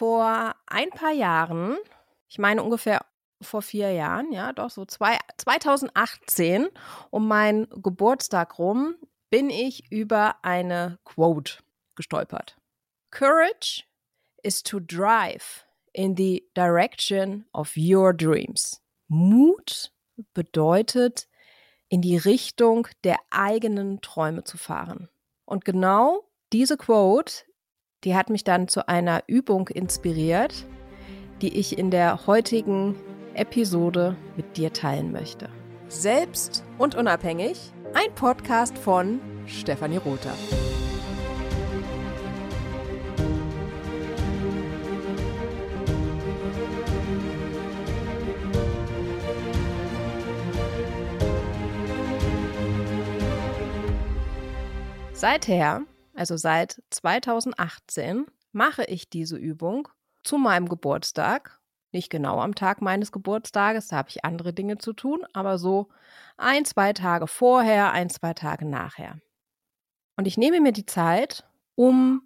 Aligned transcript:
vor 0.00 0.54
ein 0.66 0.88
paar 0.88 1.12
Jahren, 1.12 1.76
ich 2.26 2.38
meine 2.38 2.62
ungefähr 2.62 3.04
vor 3.42 3.60
vier 3.60 3.92
Jahren, 3.92 4.32
ja, 4.32 4.54
doch 4.54 4.70
so 4.70 4.86
zwei, 4.86 5.18
2018, 5.36 6.68
um 7.10 7.28
meinen 7.28 7.68
Geburtstag 7.68 8.58
rum, 8.58 8.94
bin 9.28 9.50
ich 9.50 9.92
über 9.92 10.36
eine 10.42 10.98
Quote 11.04 11.58
gestolpert. 11.96 12.56
Courage 13.10 13.84
is 14.42 14.62
to 14.62 14.80
drive 14.80 15.66
in 15.92 16.16
the 16.16 16.48
direction 16.56 17.44
of 17.52 17.76
your 17.76 18.14
dreams. 18.14 18.80
Mut 19.06 19.92
bedeutet, 20.32 21.28
in 21.90 22.00
die 22.00 22.16
Richtung 22.16 22.88
der 23.04 23.18
eigenen 23.28 24.00
Träume 24.00 24.44
zu 24.44 24.56
fahren. 24.56 25.10
Und 25.44 25.66
genau 25.66 26.26
diese 26.54 26.78
Quote, 26.78 27.44
die 28.04 28.14
hat 28.14 28.30
mich 28.30 28.44
dann 28.44 28.68
zu 28.68 28.88
einer 28.88 29.22
Übung 29.26 29.68
inspiriert, 29.68 30.66
die 31.42 31.58
ich 31.58 31.78
in 31.78 31.90
der 31.90 32.26
heutigen 32.26 32.96
Episode 33.34 34.16
mit 34.36 34.56
dir 34.56 34.72
teilen 34.72 35.12
möchte. 35.12 35.48
Selbst 35.88 36.64
und 36.78 36.94
unabhängig, 36.94 37.72
ein 37.94 38.14
Podcast 38.14 38.78
von 38.78 39.20
Stefanie 39.46 39.98
Rother. 39.98 40.34
Seither, 55.12 55.82
also 56.20 56.36
seit 56.36 56.82
2018, 56.90 58.26
mache 58.52 58.84
ich 58.84 59.08
diese 59.08 59.38
Übung 59.38 59.88
zu 60.22 60.36
meinem 60.36 60.68
Geburtstag. 60.68 61.58
Nicht 61.92 62.10
genau 62.10 62.42
am 62.42 62.54
Tag 62.54 62.82
meines 62.82 63.10
Geburtstages, 63.10 63.88
da 63.88 63.96
habe 63.96 64.10
ich 64.10 64.22
andere 64.22 64.52
Dinge 64.52 64.76
zu 64.76 64.92
tun, 64.92 65.24
aber 65.32 65.56
so 65.56 65.88
ein, 66.36 66.66
zwei 66.66 66.92
Tage 66.92 67.26
vorher, 67.26 67.92
ein, 67.92 68.10
zwei 68.10 68.34
Tage 68.34 68.66
nachher. 68.66 69.18
Und 70.18 70.26
ich 70.26 70.36
nehme 70.36 70.60
mir 70.60 70.72
die 70.72 70.84
Zeit, 70.84 71.48
um 71.74 72.20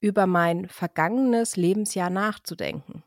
über 0.00 0.26
mein 0.26 0.66
vergangenes 0.70 1.56
Lebensjahr 1.56 2.08
nachzudenken. 2.08 3.02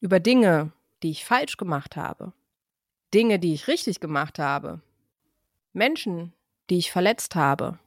Über 0.00 0.20
Dinge, 0.20 0.72
die 1.02 1.10
ich 1.10 1.26
falsch 1.26 1.58
gemacht 1.58 1.96
habe. 1.96 2.32
Dinge, 3.12 3.38
die 3.38 3.52
ich 3.52 3.68
richtig 3.68 4.00
gemacht 4.00 4.38
habe. 4.38 4.80
Menschen, 5.74 6.32
die 6.70 6.78
ich 6.78 6.90
verletzt 6.90 7.34
habe 7.34 7.78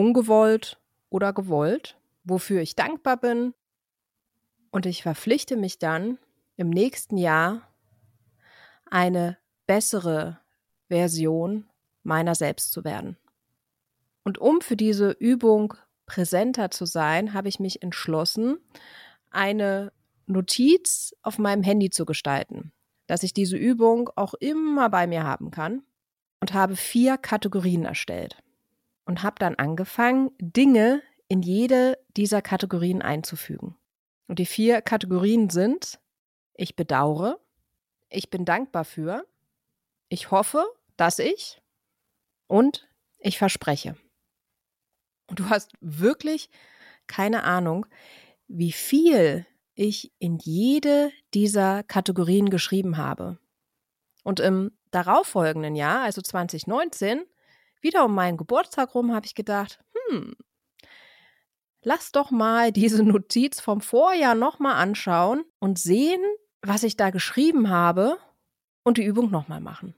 ungewollt 0.00 0.80
oder 1.10 1.34
gewollt, 1.34 1.98
wofür 2.24 2.62
ich 2.62 2.74
dankbar 2.74 3.18
bin. 3.18 3.52
Und 4.70 4.86
ich 4.86 5.02
verpflichte 5.02 5.58
mich 5.58 5.78
dann 5.78 6.18
im 6.56 6.70
nächsten 6.70 7.18
Jahr 7.18 7.68
eine 8.86 9.36
bessere 9.66 10.40
Version 10.88 11.68
meiner 12.02 12.34
selbst 12.34 12.72
zu 12.72 12.82
werden. 12.82 13.18
Und 14.24 14.38
um 14.38 14.62
für 14.62 14.76
diese 14.76 15.10
Übung 15.10 15.74
präsenter 16.06 16.70
zu 16.70 16.86
sein, 16.86 17.34
habe 17.34 17.48
ich 17.48 17.60
mich 17.60 17.82
entschlossen, 17.82 18.58
eine 19.30 19.92
Notiz 20.26 21.14
auf 21.20 21.38
meinem 21.38 21.62
Handy 21.62 21.90
zu 21.90 22.06
gestalten, 22.06 22.72
dass 23.06 23.22
ich 23.22 23.34
diese 23.34 23.58
Übung 23.58 24.08
auch 24.16 24.32
immer 24.32 24.88
bei 24.88 25.06
mir 25.06 25.24
haben 25.24 25.50
kann 25.50 25.82
und 26.40 26.54
habe 26.54 26.74
vier 26.74 27.18
Kategorien 27.18 27.84
erstellt 27.84 28.42
und 29.04 29.22
habe 29.22 29.36
dann 29.38 29.56
angefangen, 29.56 30.30
Dinge 30.38 31.02
in 31.28 31.42
jede 31.42 31.98
dieser 32.16 32.42
Kategorien 32.42 33.02
einzufügen. 33.02 33.76
Und 34.26 34.38
die 34.38 34.46
vier 34.46 34.82
Kategorien 34.82 35.50
sind, 35.50 36.00
ich 36.54 36.76
bedauere, 36.76 37.40
ich 38.08 38.30
bin 38.30 38.44
dankbar 38.44 38.84
für, 38.84 39.26
ich 40.08 40.30
hoffe, 40.30 40.64
dass 40.96 41.18
ich 41.18 41.62
und 42.46 42.88
ich 43.18 43.38
verspreche. 43.38 43.96
Und 45.28 45.38
du 45.38 45.48
hast 45.48 45.72
wirklich 45.80 46.50
keine 47.06 47.44
Ahnung, 47.44 47.86
wie 48.48 48.72
viel 48.72 49.46
ich 49.74 50.12
in 50.18 50.38
jede 50.38 51.12
dieser 51.32 51.82
Kategorien 51.82 52.50
geschrieben 52.50 52.96
habe. 52.96 53.38
Und 54.24 54.40
im 54.40 54.72
darauffolgenden 54.90 55.76
Jahr, 55.76 56.02
also 56.02 56.20
2019, 56.20 57.24
wieder 57.80 58.04
um 58.04 58.14
meinen 58.14 58.36
Geburtstag 58.36 58.94
rum 58.94 59.14
habe 59.14 59.26
ich 59.26 59.34
gedacht, 59.34 59.80
hm, 60.08 60.34
lass 61.82 62.12
doch 62.12 62.30
mal 62.30 62.72
diese 62.72 63.02
Notiz 63.02 63.60
vom 63.60 63.80
Vorjahr 63.80 64.34
nochmal 64.34 64.76
anschauen 64.76 65.44
und 65.58 65.78
sehen, 65.78 66.22
was 66.62 66.82
ich 66.82 66.96
da 66.96 67.10
geschrieben 67.10 67.70
habe 67.70 68.18
und 68.82 68.98
die 68.98 69.04
Übung 69.04 69.30
nochmal 69.30 69.60
machen. 69.60 69.94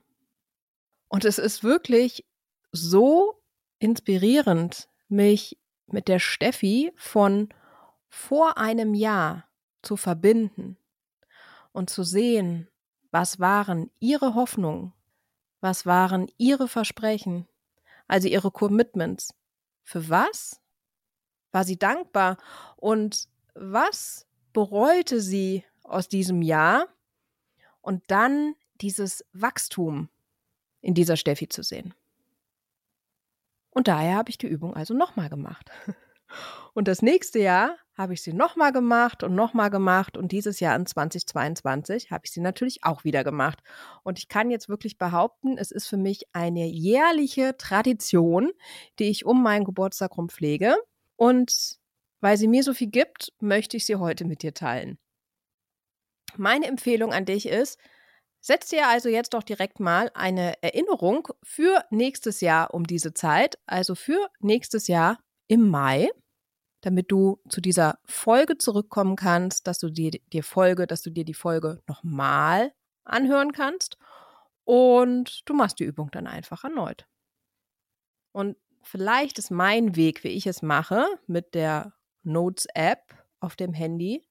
Und 1.07 1.25
es 1.25 1.37
ist 1.37 1.63
wirklich 1.63 2.25
so 2.71 3.41
inspirierend, 3.79 4.89
mich 5.09 5.59
mit 5.87 6.07
der 6.07 6.19
Steffi 6.19 6.91
von 6.95 7.49
vor 8.09 8.57
einem 8.57 8.93
Jahr 8.93 9.47
zu 9.81 9.97
verbinden 9.97 10.77
und 11.71 11.89
zu 11.89 12.03
sehen, 12.03 12.67
was 13.11 13.39
waren 13.39 13.91
ihre 13.99 14.33
Hoffnungen, 14.33 14.93
was 15.61 15.85
waren 15.85 16.31
ihre 16.37 16.67
Versprechen, 16.67 17.47
also 18.13 18.27
ihre 18.27 18.51
Commitments. 18.51 19.33
Für 19.81 20.07
was 20.07 20.61
war 21.51 21.63
sie 21.63 21.79
dankbar 21.79 22.37
und 22.75 23.27
was 23.55 24.27
bereute 24.53 25.19
sie 25.19 25.65
aus 25.81 26.09
diesem 26.09 26.43
Jahr? 26.43 26.87
Und 27.81 28.03
dann 28.11 28.53
dieses 28.81 29.25
Wachstum 29.33 30.09
in 30.79 30.93
dieser 30.93 31.17
Steffi 31.17 31.49
zu 31.49 31.63
sehen. 31.63 31.95
Und 33.71 33.87
daher 33.87 34.15
habe 34.15 34.29
ich 34.29 34.37
die 34.37 34.47
Übung 34.47 34.75
also 34.75 34.93
nochmal 34.93 35.29
gemacht. 35.29 35.71
Und 36.73 36.87
das 36.87 37.01
nächste 37.01 37.39
Jahr 37.39 37.77
habe 37.95 38.13
ich 38.13 38.23
sie 38.23 38.33
nochmal 38.33 38.71
gemacht 38.71 39.23
und 39.23 39.35
nochmal 39.35 39.69
gemacht 39.69 40.17
und 40.17 40.31
dieses 40.31 40.59
Jahr 40.59 40.75
in 40.75 40.85
2022 40.85 42.09
habe 42.09 42.23
ich 42.25 42.31
sie 42.31 42.41
natürlich 42.41 42.83
auch 42.83 43.03
wieder 43.03 43.23
gemacht. 43.23 43.59
Und 44.03 44.17
ich 44.17 44.27
kann 44.27 44.49
jetzt 44.49 44.69
wirklich 44.69 44.97
behaupten, 44.97 45.57
es 45.57 45.71
ist 45.71 45.87
für 45.87 45.97
mich 45.97 46.23
eine 46.33 46.65
jährliche 46.65 47.55
Tradition, 47.57 48.51
die 48.97 49.05
ich 49.05 49.25
um 49.25 49.43
meinen 49.43 49.65
Geburtstag 49.65 50.11
herum 50.11 50.29
pflege. 50.29 50.75
Und 51.15 51.77
weil 52.21 52.37
sie 52.37 52.47
mir 52.47 52.63
so 52.63 52.73
viel 52.73 52.89
gibt, 52.89 53.31
möchte 53.39 53.77
ich 53.77 53.85
sie 53.85 53.97
heute 53.97 54.25
mit 54.25 54.41
dir 54.41 54.53
teilen. 54.53 54.97
Meine 56.35 56.65
Empfehlung 56.65 57.13
an 57.13 57.25
dich 57.25 57.47
ist, 57.47 57.77
setz 58.39 58.69
dir 58.69 58.87
also 58.87 59.07
jetzt 59.07 59.35
doch 59.35 59.43
direkt 59.43 59.79
mal 59.79 60.09
eine 60.15 60.61
Erinnerung 60.63 61.27
für 61.43 61.85
nächstes 61.91 62.41
Jahr 62.41 62.73
um 62.73 62.85
diese 62.85 63.13
Zeit, 63.13 63.59
also 63.67 63.93
für 63.93 64.29
nächstes 64.39 64.87
Jahr 64.87 65.19
im 65.47 65.69
Mai 65.69 66.09
damit 66.83 67.11
du 67.11 67.39
zu 67.47 67.61
dieser 67.61 67.97
Folge 68.05 68.57
zurückkommen 68.57 69.15
kannst, 69.15 69.67
dass 69.67 69.79
du 69.79 69.89
dir, 69.89 70.11
dir 70.11 70.43
Folge, 70.43 70.85
dass 70.85 71.01
du 71.01 71.09
dir 71.09 71.23
die 71.23 71.33
Folge 71.33 71.81
nochmal 71.87 72.73
anhören 73.05 73.53
kannst 73.53 73.97
und 74.65 75.47
du 75.47 75.53
machst 75.53 75.79
die 75.79 75.85
Übung 75.85 76.11
dann 76.11 76.27
einfach 76.27 76.65
erneut. 76.65 77.07
Und 78.33 78.57
vielleicht 78.81 79.39
ist 79.39 79.49
mein 79.49 79.95
Weg, 79.95 80.25
wie 80.25 80.29
ich 80.29 80.45
es 80.45 80.61
mache, 80.61 81.05
mit 81.25 81.55
der 81.55 81.93
Notes-App 82.23 83.15
auf 83.39 83.55
dem 83.55 83.73
Handy, 83.73 84.27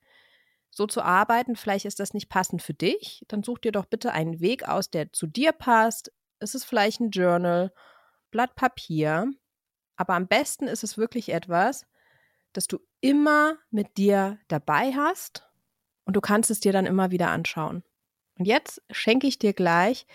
so 0.70 0.86
zu 0.86 1.00
arbeiten. 1.00 1.56
Vielleicht 1.56 1.86
ist 1.86 2.00
das 2.00 2.12
nicht 2.12 2.28
passend 2.28 2.60
für 2.60 2.74
dich. 2.74 3.24
Dann 3.28 3.42
such 3.42 3.58
dir 3.58 3.72
doch 3.72 3.86
bitte 3.86 4.12
einen 4.12 4.40
Weg 4.40 4.68
aus, 4.68 4.90
der 4.90 5.12
zu 5.12 5.26
dir 5.26 5.52
passt. 5.52 6.12
Es 6.38 6.54
ist 6.54 6.64
vielleicht 6.64 7.00
ein 7.00 7.10
Journal, 7.10 7.72
Blatt 8.30 8.54
Papier. 8.56 9.30
Aber 9.96 10.14
am 10.14 10.26
besten 10.26 10.66
ist 10.66 10.84
es 10.84 10.98
wirklich 10.98 11.30
etwas, 11.30 11.86
das 12.52 12.66
du 12.66 12.78
immer 13.00 13.56
mit 13.70 13.96
dir 13.96 14.38
dabei 14.48 14.92
hast 14.92 15.48
und 16.04 16.16
du 16.16 16.20
kannst 16.20 16.50
es 16.50 16.60
dir 16.60 16.72
dann 16.72 16.86
immer 16.86 17.10
wieder 17.10 17.30
anschauen. 17.30 17.82
Und 18.38 18.46
jetzt 18.46 18.82
schenke 18.90 19.26
ich 19.26 19.38
dir 19.38 19.52
gleich 19.52 20.06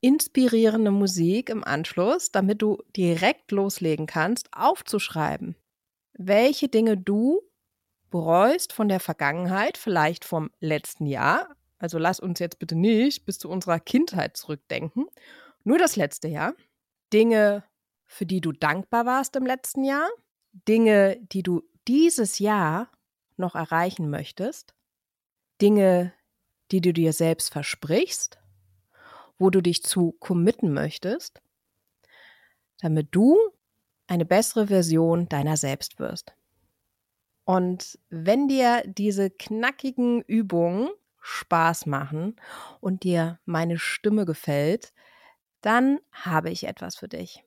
inspirierende 0.00 0.90
Musik 0.90 1.48
im 1.48 1.64
Anschluss, 1.64 2.30
damit 2.30 2.60
du 2.60 2.82
direkt 2.94 3.50
loslegen 3.52 4.06
kannst, 4.06 4.48
aufzuschreiben, 4.52 5.56
welche 6.12 6.68
Dinge 6.68 6.96
du 6.98 7.40
bereust 8.10 8.72
von 8.72 8.88
der 8.88 9.00
Vergangenheit, 9.00 9.78
vielleicht 9.78 10.24
vom 10.24 10.50
letzten 10.60 11.06
Jahr. 11.06 11.56
Also 11.78 11.98
lass 11.98 12.20
uns 12.20 12.38
jetzt 12.38 12.58
bitte 12.58 12.76
nicht 12.76 13.24
bis 13.24 13.38
zu 13.38 13.48
unserer 13.48 13.80
Kindheit 13.80 14.36
zurückdenken. 14.36 15.06
Nur 15.64 15.78
das 15.78 15.96
letzte 15.96 16.28
Jahr. 16.28 16.54
Dinge, 17.12 17.64
für 18.06 18.26
die 18.26 18.40
du 18.40 18.52
dankbar 18.52 19.06
warst 19.06 19.36
im 19.36 19.46
letzten 19.46 19.84
Jahr. 19.84 20.08
Dinge, 20.52 21.18
die 21.32 21.42
du 21.42 21.62
dieses 21.88 22.38
Jahr 22.38 22.90
noch 23.36 23.54
erreichen 23.54 24.10
möchtest, 24.10 24.74
Dinge, 25.60 26.12
die 26.70 26.80
du 26.80 26.92
dir 26.92 27.12
selbst 27.12 27.52
versprichst, 27.52 28.38
wo 29.38 29.50
du 29.50 29.60
dich 29.60 29.82
zu 29.82 30.12
committen 30.12 30.72
möchtest, 30.72 31.42
damit 32.80 33.08
du 33.10 33.38
eine 34.06 34.24
bessere 34.24 34.68
Version 34.68 35.28
deiner 35.28 35.56
selbst 35.56 35.98
wirst. 35.98 36.34
Und 37.44 37.98
wenn 38.08 38.48
dir 38.48 38.82
diese 38.86 39.30
knackigen 39.30 40.22
Übungen 40.22 40.90
Spaß 41.20 41.86
machen 41.86 42.36
und 42.80 43.02
dir 43.02 43.40
meine 43.44 43.78
Stimme 43.78 44.24
gefällt, 44.24 44.92
dann 45.60 46.00
habe 46.12 46.50
ich 46.50 46.64
etwas 46.64 46.96
für 46.96 47.08
dich. 47.08 47.44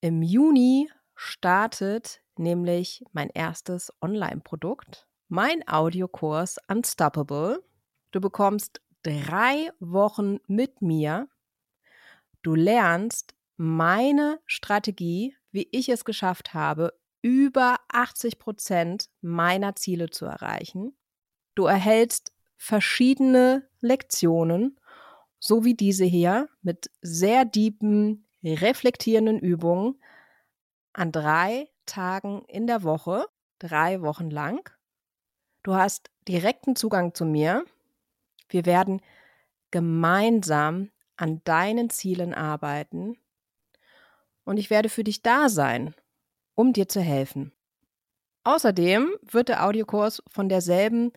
Im 0.00 0.22
Juni 0.22 0.90
startet 1.14 2.22
nämlich 2.42 3.04
mein 3.12 3.30
erstes 3.30 3.92
Online-Produkt, 4.00 5.06
mein 5.28 5.66
Audiokurs 5.66 6.58
Unstoppable. 6.68 7.64
Du 8.10 8.20
bekommst 8.20 8.82
drei 9.02 9.70
Wochen 9.80 10.38
mit 10.46 10.82
mir. 10.82 11.28
Du 12.42 12.54
lernst 12.54 13.34
meine 13.56 14.40
Strategie, 14.46 15.34
wie 15.50 15.68
ich 15.70 15.88
es 15.88 16.04
geschafft 16.04 16.54
habe, 16.54 16.92
über 17.22 17.76
80 17.88 18.38
Prozent 18.38 19.08
meiner 19.20 19.76
Ziele 19.76 20.10
zu 20.10 20.26
erreichen. 20.26 20.96
Du 21.54 21.66
erhältst 21.66 22.32
verschiedene 22.56 23.68
Lektionen, 23.80 24.78
so 25.38 25.64
wie 25.64 25.74
diese 25.74 26.04
hier, 26.04 26.48
mit 26.62 26.90
sehr 27.00 27.44
deepen, 27.44 28.26
reflektierenden 28.44 29.38
Übungen 29.38 30.00
an 30.92 31.12
drei 31.12 31.68
Tagen 31.86 32.44
in 32.48 32.66
der 32.66 32.82
Woche, 32.82 33.26
drei 33.58 34.02
Wochen 34.02 34.30
lang. 34.30 34.70
Du 35.62 35.74
hast 35.74 36.10
direkten 36.28 36.76
Zugang 36.76 37.14
zu 37.14 37.24
mir. 37.24 37.64
Wir 38.48 38.66
werden 38.66 39.00
gemeinsam 39.70 40.90
an 41.16 41.40
deinen 41.44 41.90
Zielen 41.90 42.34
arbeiten 42.34 43.16
und 44.44 44.56
ich 44.56 44.70
werde 44.70 44.88
für 44.88 45.04
dich 45.04 45.22
da 45.22 45.48
sein, 45.48 45.94
um 46.54 46.72
dir 46.72 46.88
zu 46.88 47.00
helfen. 47.00 47.52
Außerdem 48.44 49.10
wird 49.30 49.48
der 49.48 49.64
Audiokurs 49.64 50.22
von 50.26 50.48
derselben 50.48 51.12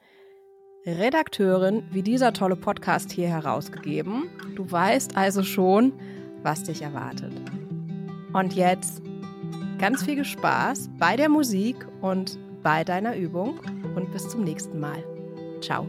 Redakteurin 0.86 1.84
wie 1.92 2.04
dieser 2.04 2.34
tolle 2.34 2.56
Podcast 2.56 3.12
hier 3.12 3.28
herausgegeben. 3.28 4.30
Du 4.56 4.72
weißt 4.72 5.18
also 5.18 5.42
schon, 5.42 5.94
was 6.44 6.62
dich 6.62 6.84
erwartet. 6.84 7.34
Und 8.34 8.54
jetzt 8.54 9.02
ganz 9.78 10.04
viel 10.04 10.24
Spaß 10.24 10.90
bei 10.98 11.16
der 11.16 11.30
Musik 11.30 11.76
und 12.02 12.40
bei 12.64 12.84
deiner 12.84 13.16
Übung 13.16 13.60
und 13.96 14.12
bis 14.12 14.28
zum 14.30 14.44
nächsten 14.44 14.80
Mal. 14.80 15.04
Ciao. 15.62 15.88